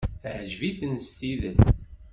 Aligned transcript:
Yeɛjeb-iten 0.31 0.93
s 1.05 1.07
tidet. 1.17 1.59